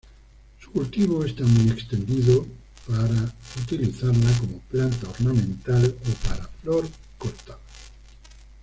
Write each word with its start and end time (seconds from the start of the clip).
Su 0.59 0.71
cultivo 0.71 1.23
está 1.23 1.43
muy 1.43 1.69
extendido 1.71 2.43
para 2.87 3.31
utilizarla 3.61 4.31
como 4.39 4.57
planta 4.61 5.07
ornamental 5.07 5.95
o 6.09 6.27
para 6.27 6.47
flor 6.47 6.87
cortada. 7.19 7.59